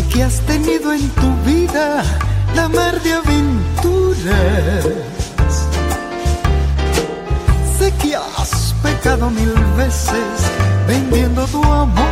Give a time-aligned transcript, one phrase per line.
[0.00, 2.02] Sé que has tenido en tu vida
[2.54, 4.86] la mar de aventuras.
[7.78, 10.36] Sé que has pecado mil veces
[10.88, 12.06] vendiendo tu amor.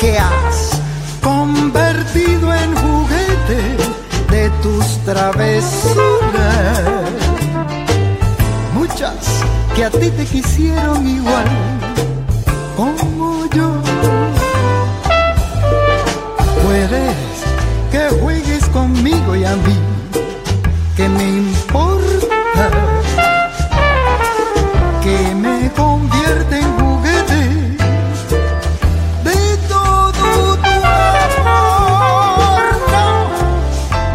[0.00, 0.80] Que has
[1.22, 3.60] convertido en juguete
[4.30, 6.80] de tus travesuras.
[8.74, 9.44] Muchas
[9.76, 11.89] que a ti te quisieron igual
[16.70, 17.16] Puedes
[17.90, 19.76] que juegues conmigo y a mí,
[20.96, 22.70] que me importa,
[25.02, 27.40] que me convierte en juguete
[29.24, 30.68] de todo tu
[31.42, 32.60] amor.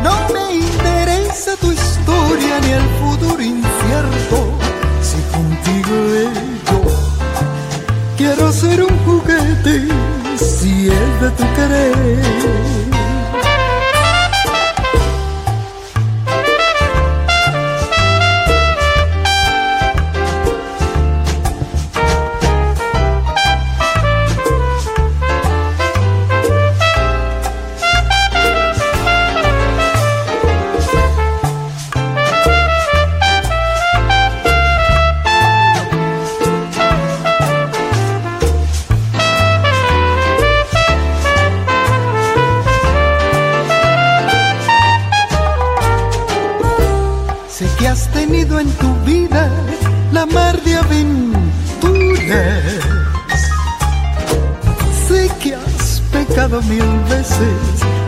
[0.01, 4.37] No, me interesa tu historia ni el futuro incierto,
[5.01, 5.93] si contigo
[6.71, 6.79] yo
[8.15, 9.89] quiero ser un juguete,
[10.37, 12.24] si es de tu querer.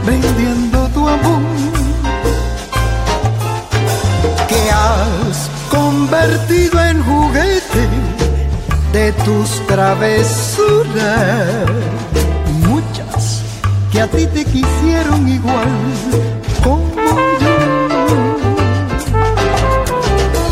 [0.06, 1.42] Vendiendo tu amor.
[4.48, 7.88] Que has convertido en juguete
[8.94, 10.96] de tus travesuras.
[12.68, 13.42] Muchas
[13.92, 15.68] que a ti te quisieron igual
[16.64, 16.96] como
[17.42, 17.58] yo.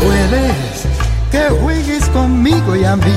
[0.00, 0.76] Puedes
[1.30, 3.14] que juegues conmigo y a mí,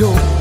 [0.00, 0.39] yo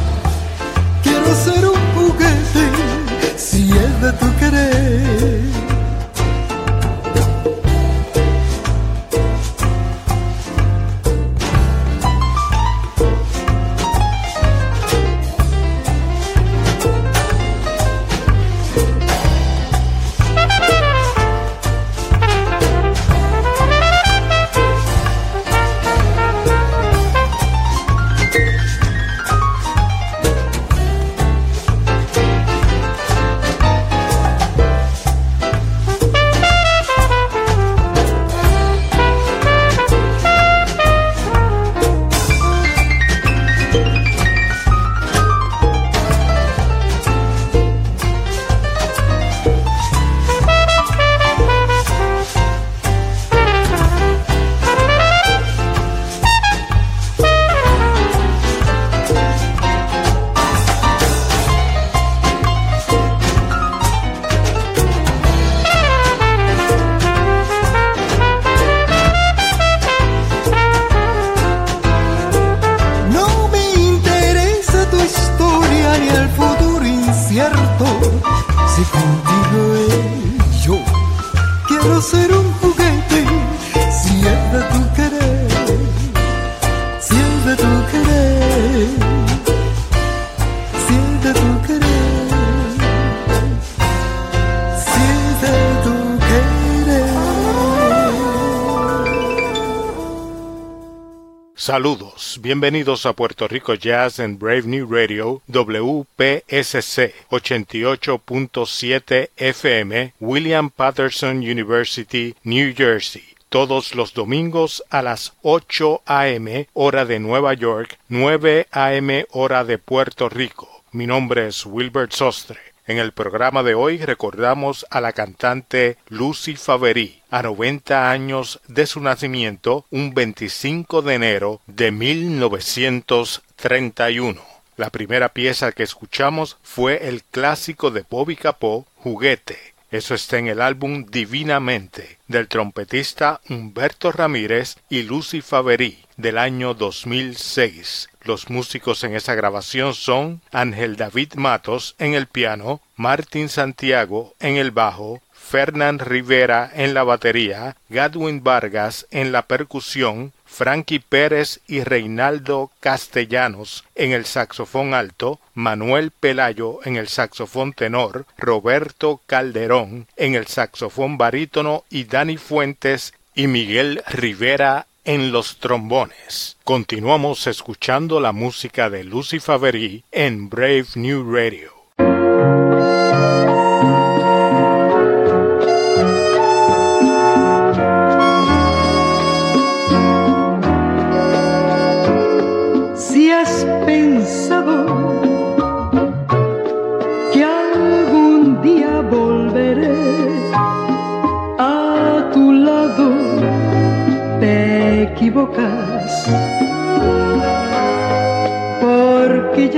[102.50, 112.34] bienvenidos a Puerto Rico Jazz en Brave New Radio WPSC 88.7 FM William Patterson University,
[112.42, 113.22] New Jersey.
[113.50, 116.68] Todos los domingos a las 8 a.m.
[116.74, 119.28] hora de Nueva York, 9 a.m.
[119.30, 120.84] hora de Puerto Rico.
[120.92, 122.69] Mi nombre es Wilbert Sostre.
[122.89, 128.88] En el programa de hoy recordamos a la cantante Lucy Favery, a 90 años de
[128.88, 134.41] su nacimiento, un 25 de enero de 1931.
[134.75, 139.75] La primera pieza que escuchamos fue el clásico de Bobby Capó, Juguete.
[139.91, 146.75] Eso está en el álbum Divinamente del trompetista Humberto Ramírez y Lucy Faverí del año
[146.75, 148.09] 2006.
[148.21, 154.57] Los músicos en esa grabación son Ángel David Matos en el piano, Martín Santiago en
[154.57, 161.84] el bajo, Fernán Rivera en la batería, Gadwin Vargas en la percusión, Frankie Pérez y
[161.84, 170.36] Reinaldo Castellanos en el saxofón alto, Manuel Pelayo en el saxofón tenor, Roberto Calderón en
[170.36, 176.57] el saxofón barítono y Dani Fuentes y Miguel Rivera en los trombones.
[176.63, 181.79] Continuamos escuchando la música de Lucy Favery en Brave New Radio.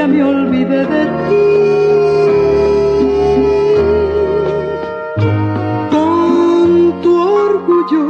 [0.02, 1.44] Ya me olvidé de ti.
[5.96, 6.70] Con
[7.04, 7.14] tu
[7.46, 8.04] orgullo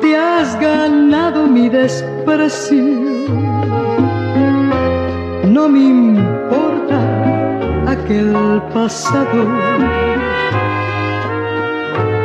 [0.00, 2.84] te has ganado mi desprecio.
[5.56, 6.98] No me importa
[7.94, 8.30] aquel
[8.72, 9.40] pasado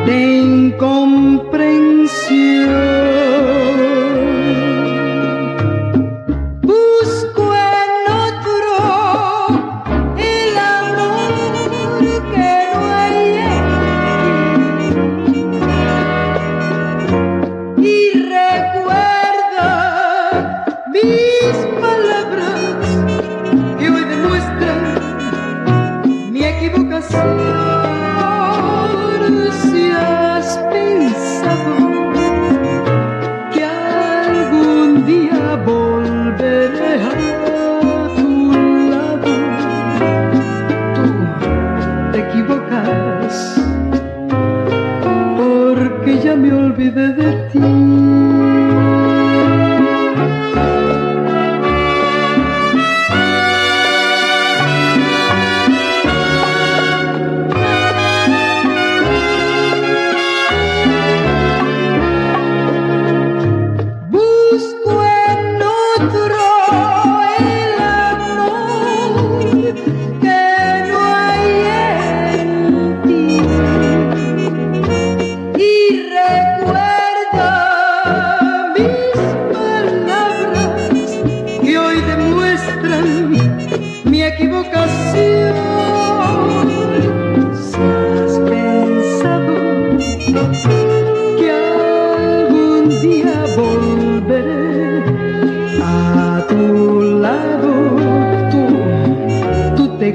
[0.05, 0.17] de
[0.53, 2.96] incomprensión.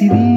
[0.00, 0.31] que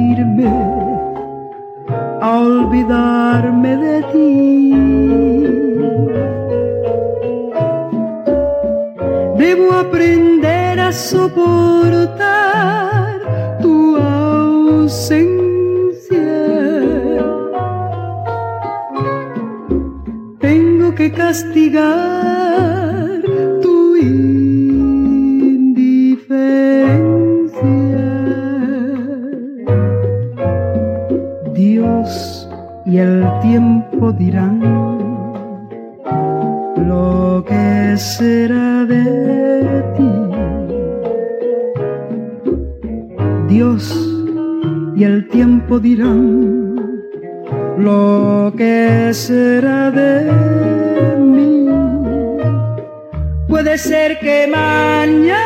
[53.56, 55.38] Puede ser que mañana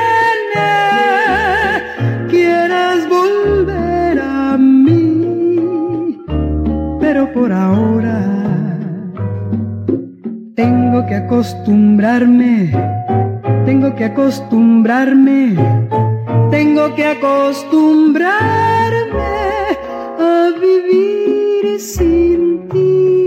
[2.28, 6.18] quieras volver a mí,
[6.98, 8.18] pero por ahora
[10.56, 12.72] tengo que acostumbrarme,
[13.64, 15.54] tengo que acostumbrarme,
[16.50, 19.22] tengo que acostumbrarme
[20.18, 23.19] a vivir sin ti.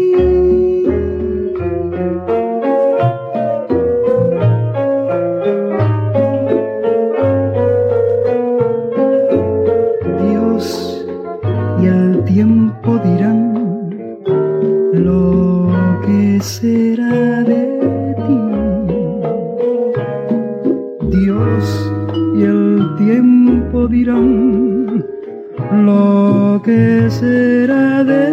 [26.64, 28.32] que será de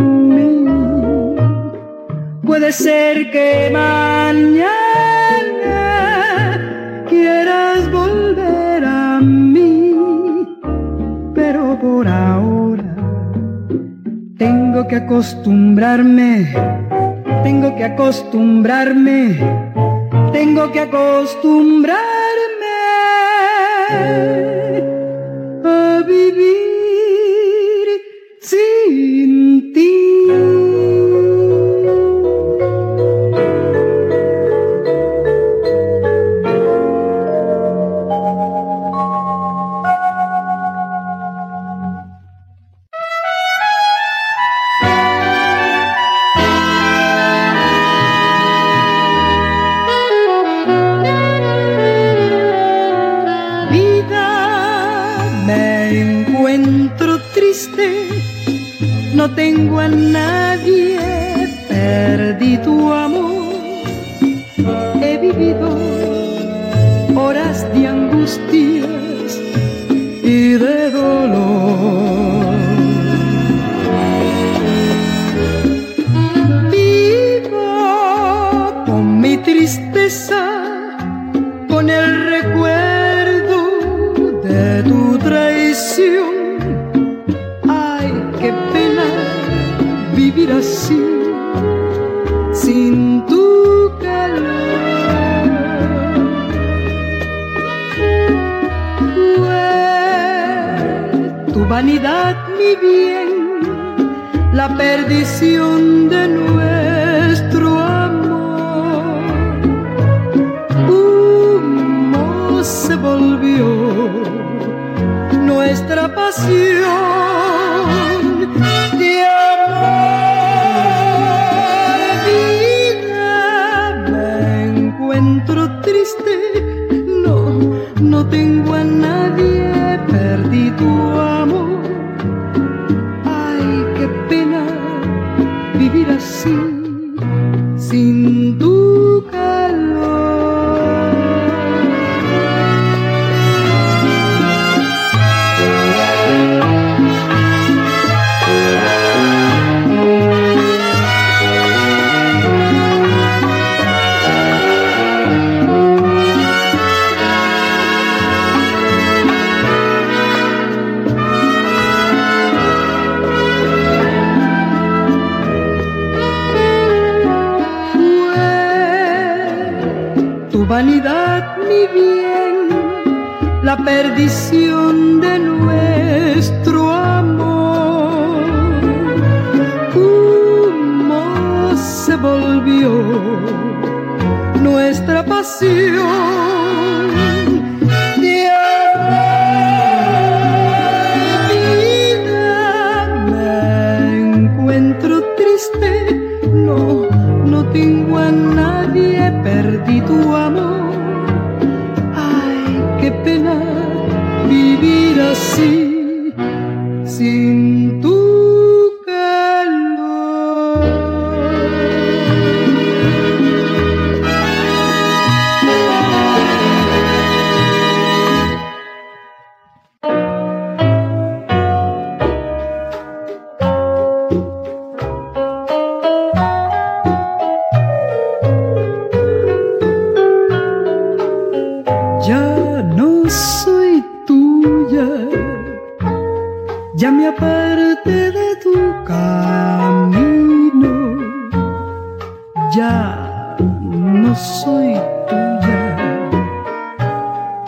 [0.00, 0.64] mí.
[2.44, 4.64] Puede ser que mañana
[7.08, 9.94] quieras volver a mí,
[11.34, 12.96] pero por ahora
[14.36, 16.52] tengo que acostumbrarme,
[17.44, 19.38] tengo que acostumbrarme,
[20.32, 21.96] tengo que acostumbrarme
[25.64, 26.75] a vivir.
[28.46, 30.75] 心电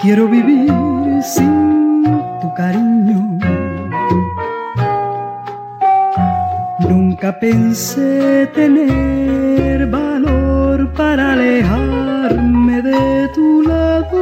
[0.08, 0.72] quiero vivir
[1.22, 2.02] sin
[2.40, 3.20] tu cariño.
[6.88, 14.20] Nunca pensé tener valor para alejarme de tu lado.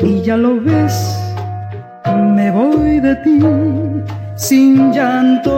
[0.00, 0.96] Y ya lo ves,
[2.36, 3.40] me voy de ti
[4.36, 5.57] sin llanto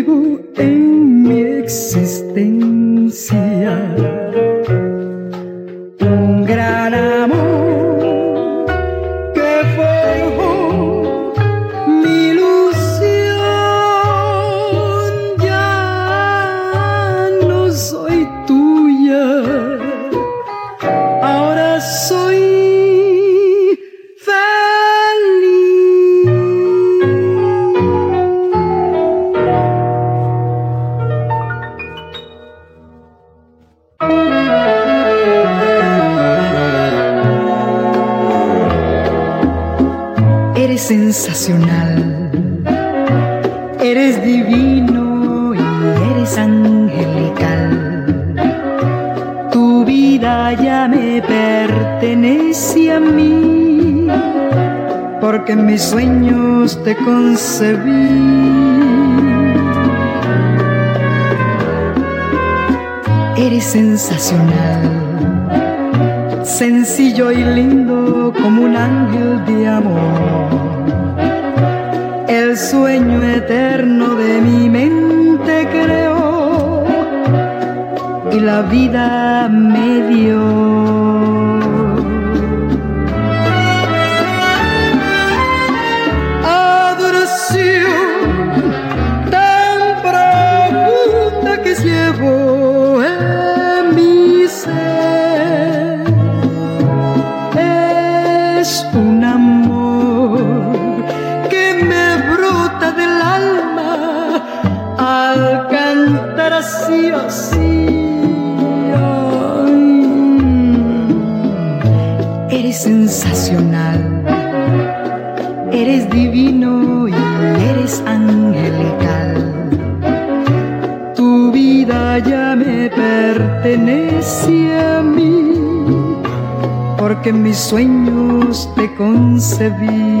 [127.51, 130.20] mis sueños te concebí.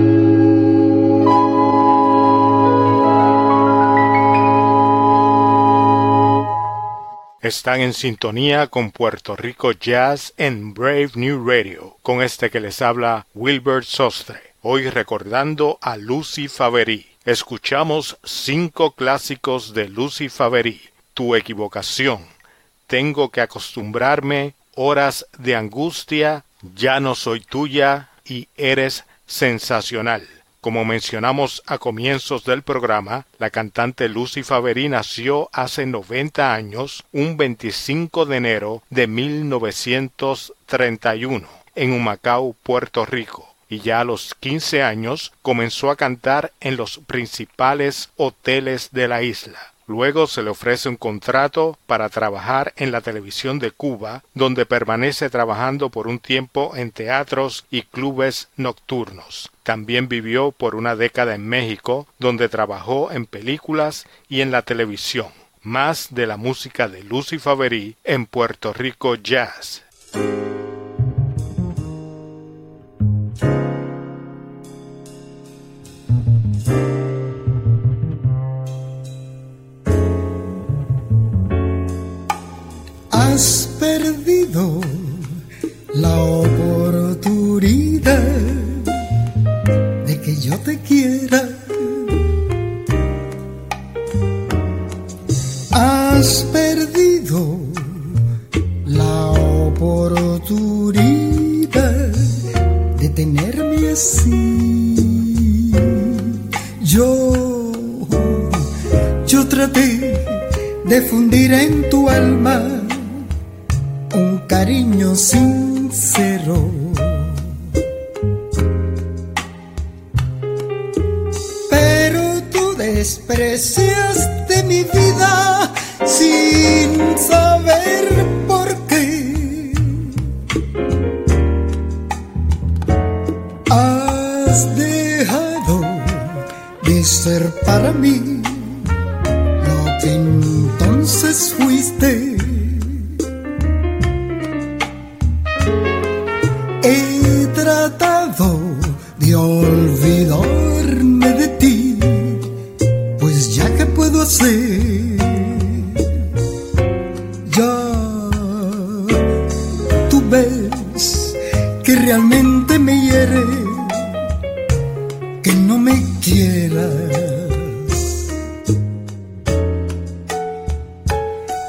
[7.51, 12.81] Están en sintonía con Puerto Rico Jazz en Brave New Radio, con este que les
[12.81, 14.39] habla Wilbert Sostre.
[14.61, 17.05] Hoy recordando a Lucy Favery.
[17.25, 20.79] Escuchamos cinco clásicos de Lucy Favery.
[21.13, 22.25] Tu equivocación.
[22.87, 24.53] Tengo que acostumbrarme.
[24.75, 26.45] Horas de angustia.
[26.73, 30.25] Ya no soy tuya y eres sensacional.
[30.61, 37.35] Como mencionamos a comienzos del programa, la cantante Lucy Favery nació hace 90 años, un
[37.35, 45.33] 25 de enero de 1931, en Humacao, Puerto Rico y ya a los 15 años
[45.41, 49.73] comenzó a cantar en los principales hoteles de la isla.
[49.91, 55.29] Luego se le ofrece un contrato para trabajar en la televisión de Cuba, donde permanece
[55.29, 59.51] trabajando por un tiempo en teatros y clubes nocturnos.
[59.63, 65.27] También vivió por una década en México, donde trabajó en películas y en la televisión.
[65.61, 69.83] Más de la música de Lucy Favery en Puerto Rico Jazz.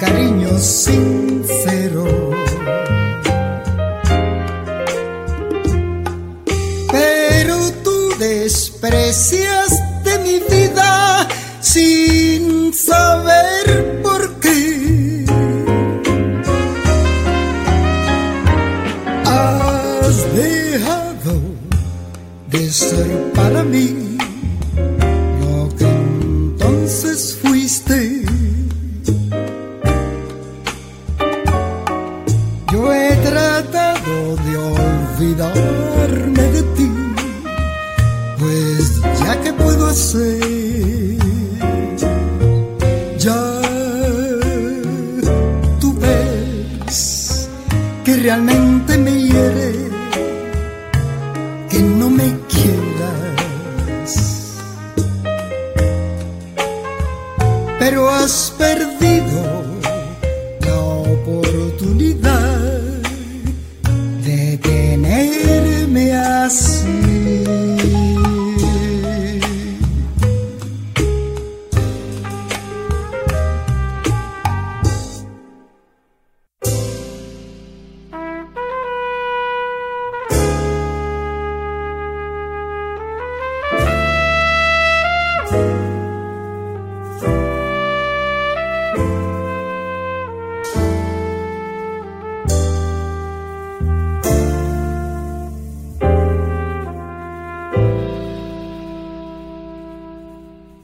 [0.04, 1.33] de ti,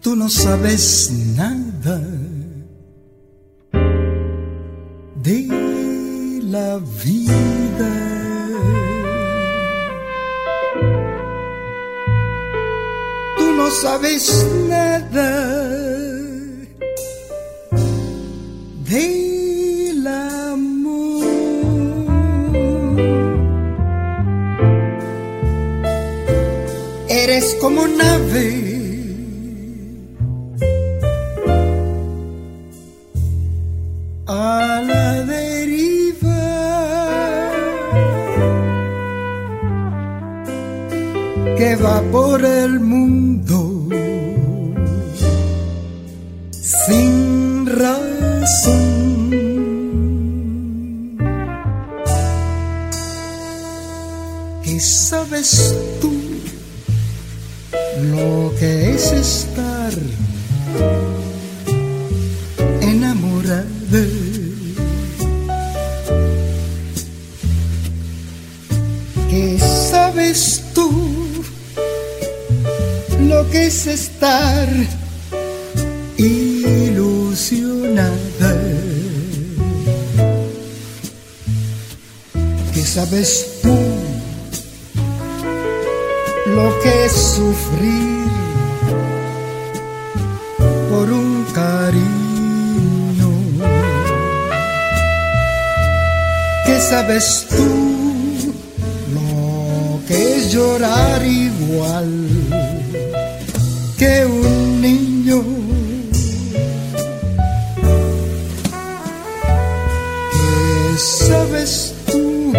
[0.00, 2.00] tú no sabes nada
[5.16, 5.46] de
[6.42, 7.90] la vida.
[13.36, 15.46] Tú no sabes nada
[18.88, 21.26] del amor.
[27.08, 28.69] Eres como nave
[96.80, 98.54] sabes tú
[99.14, 102.08] lo que es llorar igual
[103.98, 105.42] que un niño.
[110.32, 112.52] ¿Qué sabes tú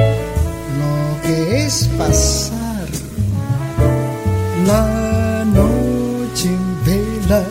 [0.82, 2.88] lo que es pasar
[4.68, 7.44] la noche en vela?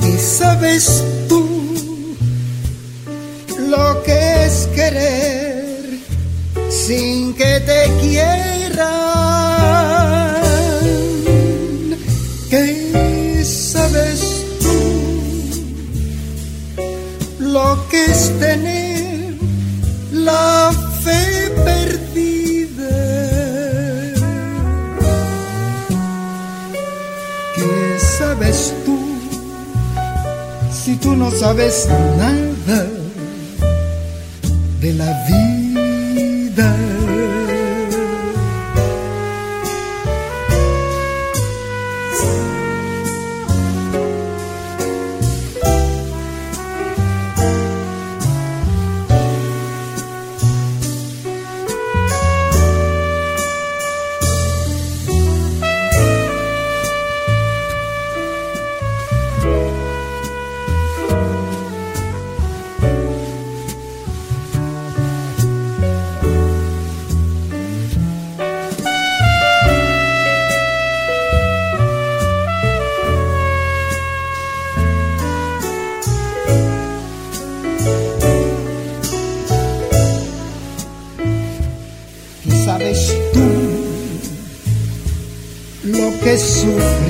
[0.00, 1.05] ¿Qué sabes
[31.36, 32.95] sabes nada.
[86.78, 87.05] is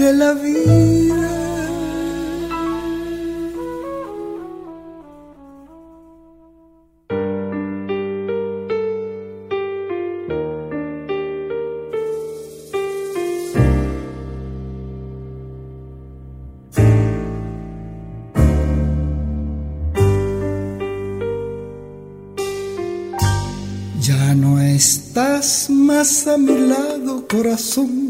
[0.00, 1.28] La vida.
[24.00, 28.09] Ya no estás más a mi lado, corazón.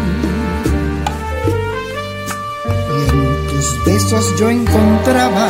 [3.83, 5.47] Tus besos yo encontraba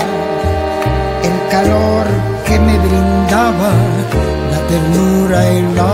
[1.24, 2.06] el calor
[2.46, 3.72] que me brindaba
[4.52, 5.94] la ternura y la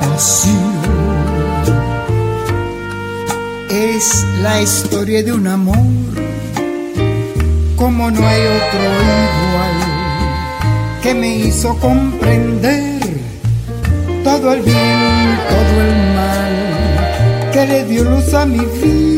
[0.00, 0.76] pasión.
[3.70, 5.76] Es la historia de un amor
[7.76, 8.80] como no hay otro
[9.26, 9.76] igual
[11.02, 13.00] que me hizo comprender
[14.24, 16.56] todo el bien, todo el mal
[17.52, 19.15] que le dio luz a mi vida,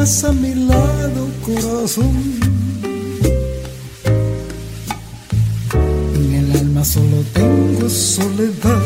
[0.00, 2.40] a mi lado, corazón.
[6.14, 8.80] En el alma solo tengo soledad.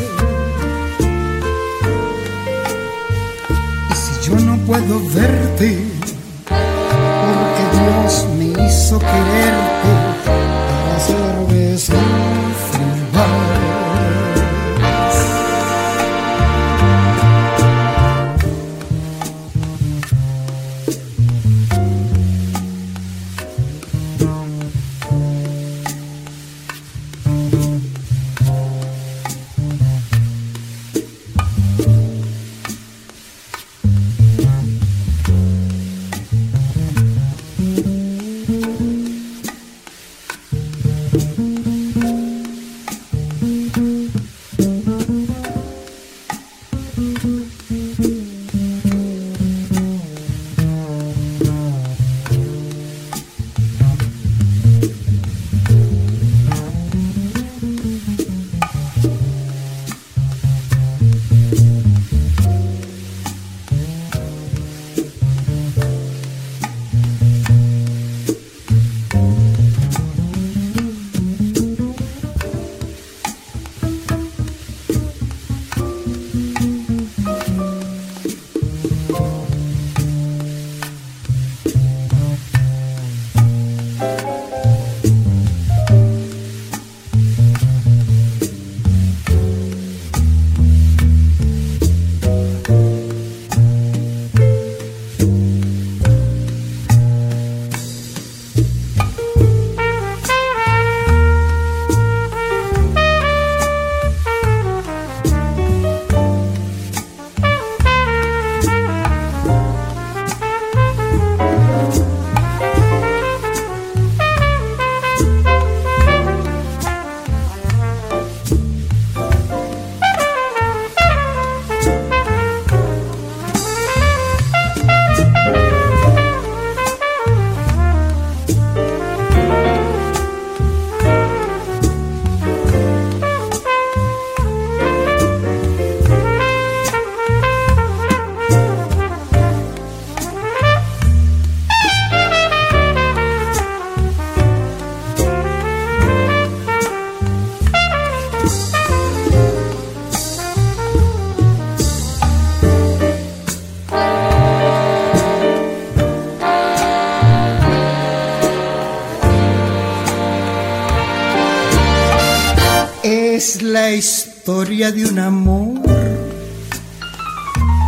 [3.89, 5.34] Y si yo no puedo verte,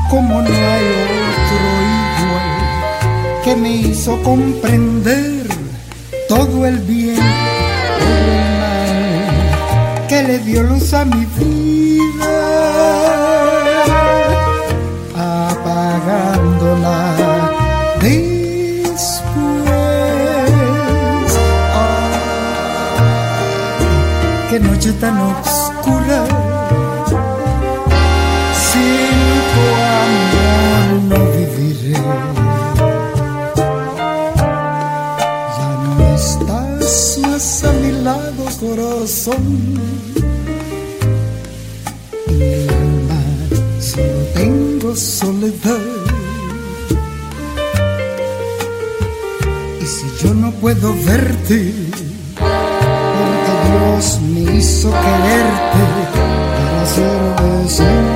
[0.09, 0.85] como no hay
[1.31, 1.67] otro
[2.21, 2.51] igual
[3.43, 5.47] que me hizo comprender
[6.29, 12.35] todo el bien, todo el mal que le dio luz a mi vida,
[15.49, 17.15] apagándola
[18.01, 19.17] después.
[21.75, 22.17] Ay,
[24.49, 25.56] qué noche tan oscura.
[44.97, 45.79] Soledad.
[49.81, 51.73] Y si yo no puedo verte,
[52.35, 55.83] porque Dios me hizo quererte
[56.55, 58.06] para hacerme sufrir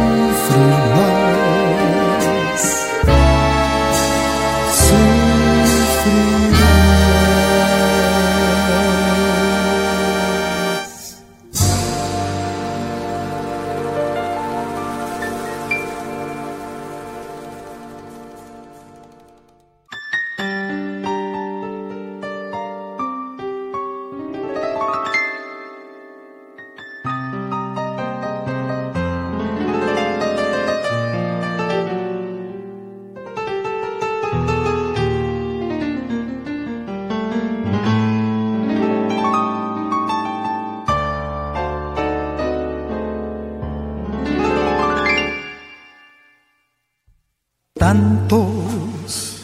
[47.92, 49.44] Tantos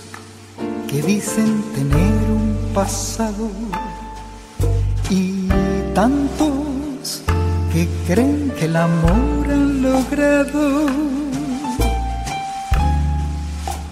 [0.88, 3.50] que dicen tener un pasado
[5.10, 5.50] y
[5.94, 7.24] tantos
[7.74, 10.86] que creen que el amor han logrado.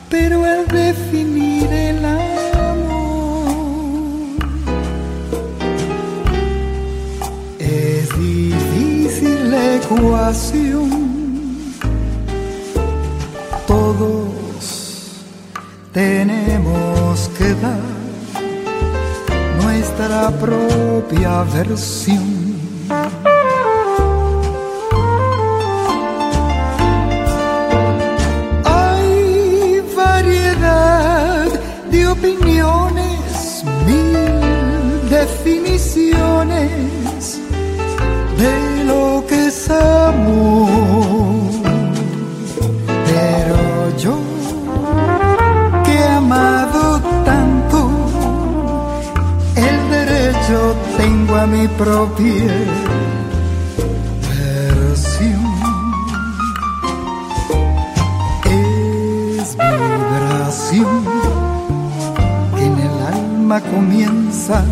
[0.10, 2.78] Pero al definir el amor
[7.60, 11.05] es difícil la ecuación
[19.98, 22.45] nuestra propia versión.
[51.78, 52.53] Propia
[54.30, 55.45] versión.
[58.45, 61.03] Es vibración
[62.57, 64.63] que en el alma comienza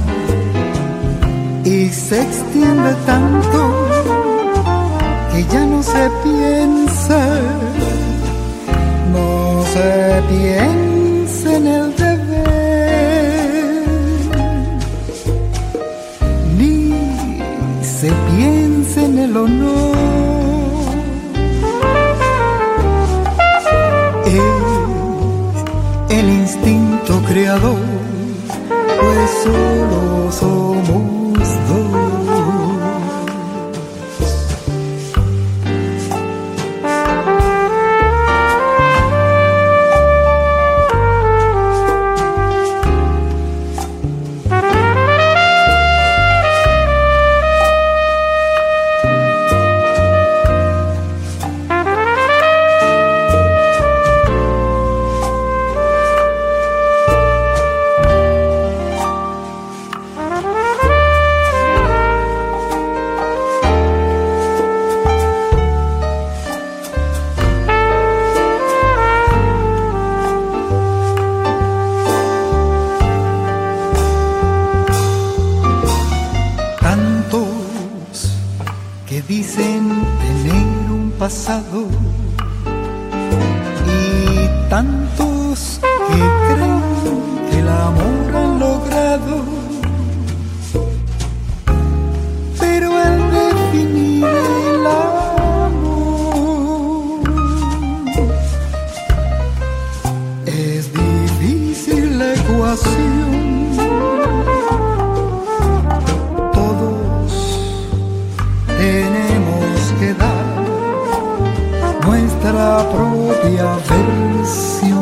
[1.63, 3.87] y se extiende tanto
[5.31, 7.19] que ya no se piensa
[9.13, 11.93] no se piensa en el
[24.25, 24.39] en
[26.09, 27.79] el instinto creador,
[29.01, 30.62] pues solo somos
[108.83, 110.45] tenemos que dar
[112.05, 114.92] nuestra propia versión.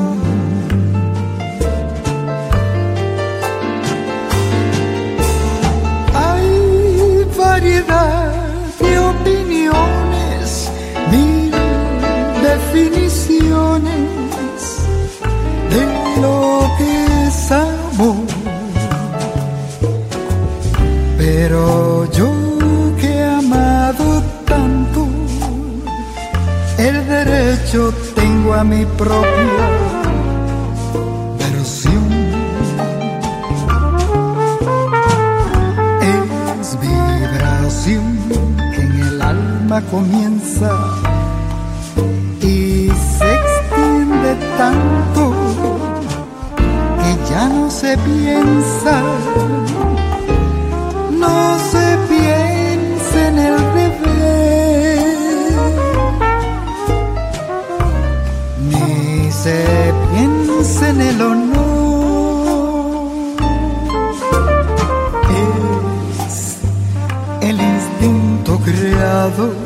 [28.63, 29.65] Mi propia
[31.39, 32.05] versión.
[36.01, 38.17] Es vibración
[38.75, 40.71] que en el alma comienza
[42.41, 45.33] y se extiende tanto
[46.99, 49.01] que ya no se piensa,
[69.21, 69.60] lado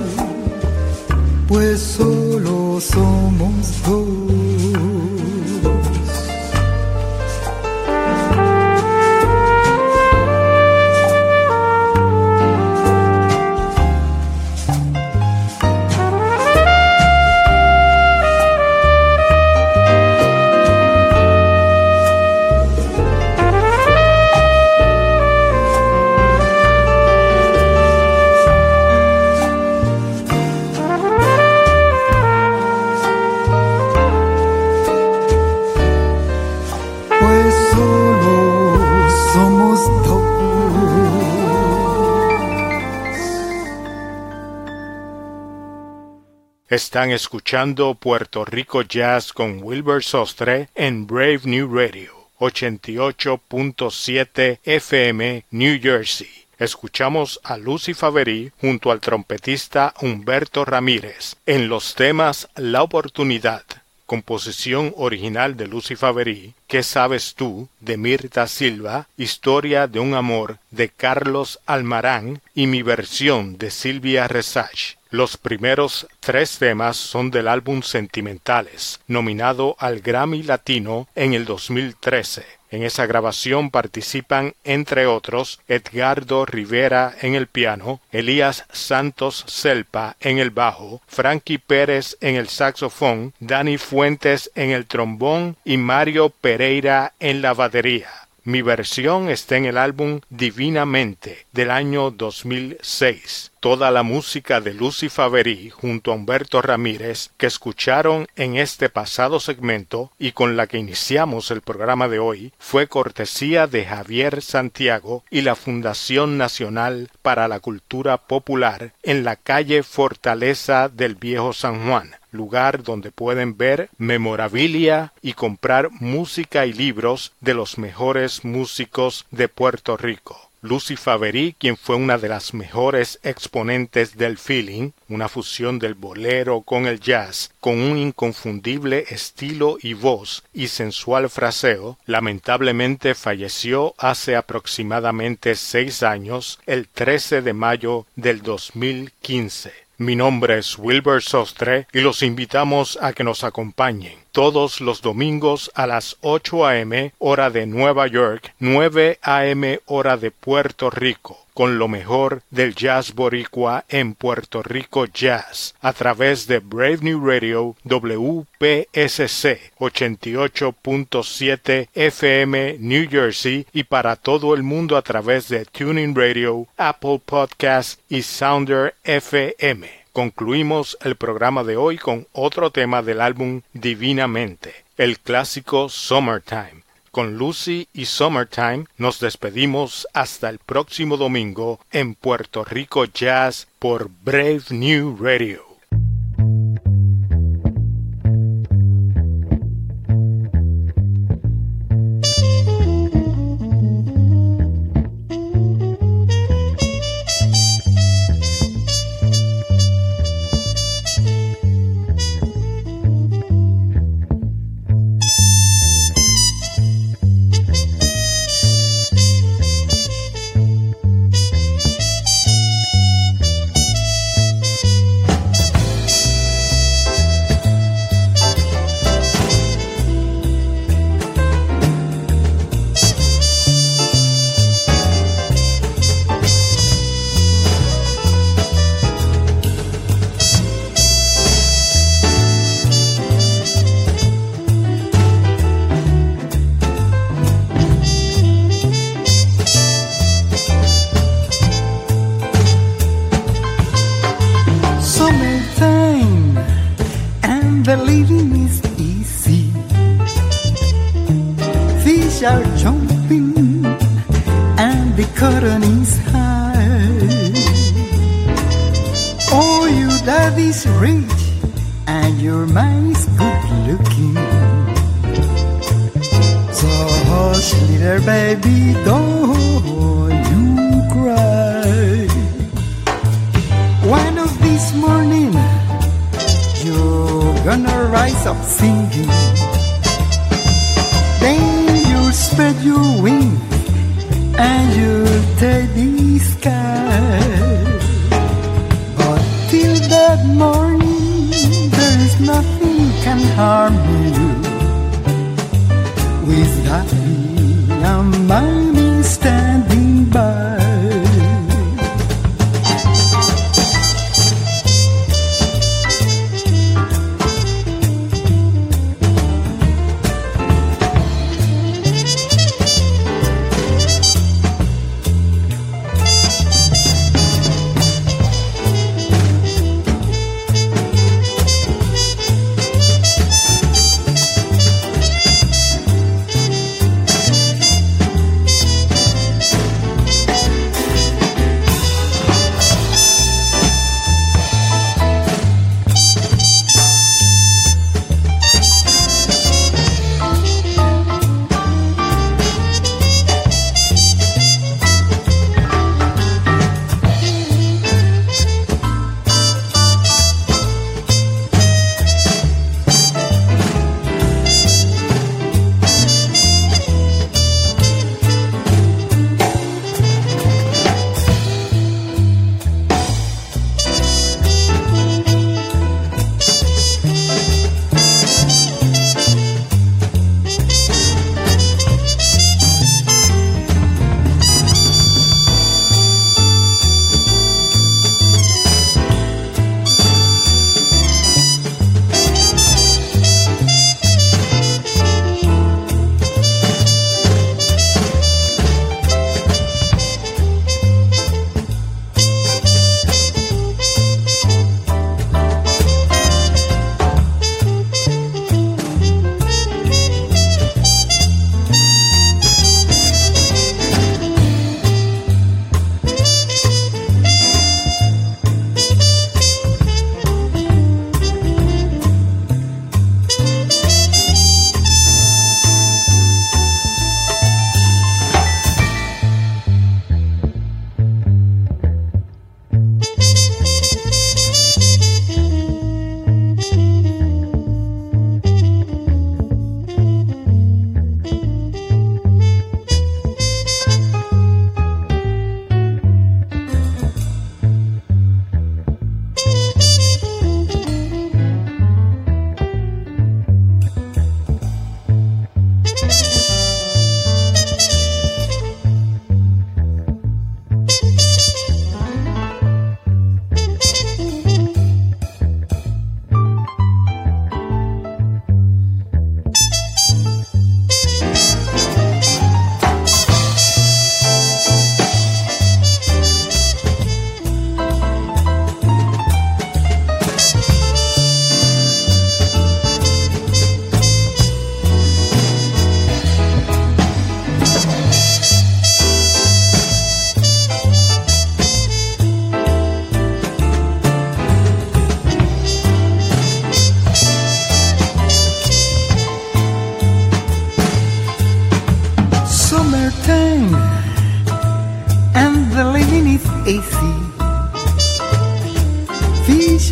[46.76, 55.80] Están escuchando Puerto Rico Jazz con Wilbur Sostre en Brave New Radio 88.7 FM New
[55.82, 56.28] Jersey.
[56.60, 63.64] Escuchamos a Lucy Faverí junto al trompetista Humberto Ramírez en los temas La Oportunidad,
[64.06, 67.70] composición original de Lucy Faverí, ¿Qué sabes tú?
[67.80, 74.28] de Mirta Silva, Historia de un amor de Carlos Almarán y mi versión de Silvia
[74.28, 74.96] Resach.
[75.10, 82.46] Los primeros tres temas son del álbum Sentimentales, nominado al Grammy Latino en el 2013.
[82.76, 90.40] En esa grabación participan, entre otros, Edgardo Rivera en el piano, Elías Santos Selpa en
[90.40, 97.14] el bajo, Frankie Pérez en el saxofón, Dani Fuentes en el trombón y Mario Pereira
[97.22, 98.25] en la batería.
[98.48, 103.54] Mi versión está en el álbum Divinamente del año 2006.
[103.60, 109.40] Toda la música de Lucy Faverí junto a Humberto Ramírez que escucharon en este pasado
[109.40, 115.24] segmento y con la que iniciamos el programa de hoy fue cortesía de Javier Santiago
[115.32, 121.88] y la Fundación Nacional para la Cultura Popular en la calle Fortaleza del Viejo San
[121.88, 129.26] Juan lugar donde pueden ver memorabilia y comprar música y libros de los mejores músicos
[129.32, 130.46] de Puerto Rico.
[130.66, 136.62] Lucy Faverí, quien fue una de las mejores exponentes del feeling, una fusión del bolero
[136.62, 144.36] con el jazz, con un inconfundible estilo y voz y sensual fraseo, lamentablemente falleció hace
[144.36, 149.85] aproximadamente seis años, el 13 de mayo del 2015.
[149.98, 155.72] Mi nombre es Wilbur Sostre y los invitamos a que nos acompañen todos los domingos
[155.76, 157.14] a las 8 a.m.
[157.20, 159.80] hora de Nueva York, 9 a.m.
[159.86, 165.94] hora de Puerto Rico con lo mejor del jazz boricua en Puerto Rico Jazz a
[165.94, 174.98] través de Brave New Radio WPSC 88.7 FM New Jersey y para todo el mundo
[174.98, 180.05] a través de Tuning Radio, Apple Podcast y Sounder FM.
[180.16, 186.84] Concluimos el programa de hoy con otro tema del álbum Divinamente, el clásico Summertime.
[187.12, 194.10] Con Lucy y Summertime nos despedimos hasta el próximo domingo en Puerto Rico Jazz por
[194.24, 195.65] Brave New Radio.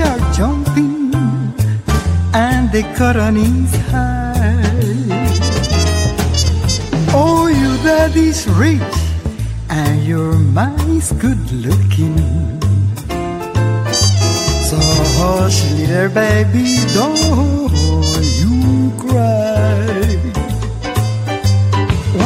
[0.04, 1.14] Are jumping
[2.34, 4.34] and the current is high.
[7.16, 8.96] Oh, you daddy's rich
[9.70, 12.18] and your mind's good looking.
[14.70, 14.78] So
[15.20, 17.72] hush, little baby, don't
[18.40, 19.86] you cry.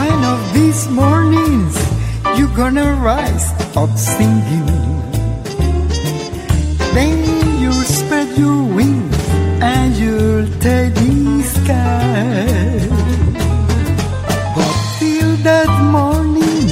[0.05, 1.75] One of these mornings,
[2.37, 4.76] you're gonna rise up singing.
[8.37, 9.17] Your wings
[9.61, 12.87] and you'll take the sky.
[14.55, 16.67] But till that morning,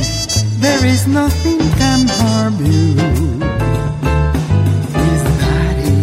[0.60, 2.96] there is nothing can harm you.
[5.00, 6.02] With daddy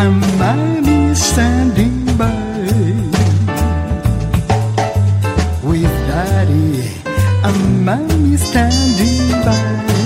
[0.00, 2.48] and mommy standing by
[5.68, 6.98] with daddy
[7.44, 7.52] a
[7.84, 9.97] man standing by.